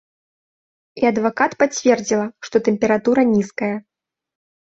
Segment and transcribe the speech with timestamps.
[1.01, 3.69] І адвакат пацвердзіла, што тэмпература нізкая.